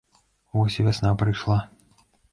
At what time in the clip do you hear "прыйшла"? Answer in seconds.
1.23-1.59